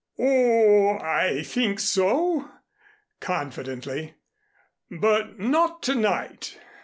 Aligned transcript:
"Oh, 0.17 0.97
I 0.99 1.43
think 1.45 1.79
so," 1.79 2.49
confidently. 3.19 4.15
"But 4.89 5.37
not 5.37 5.83
to 5.83 5.93
night. 5.93 6.57